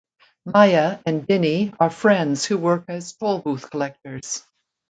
[0.45, 4.43] Maya and Dini are friends who work as tollbooth collectors.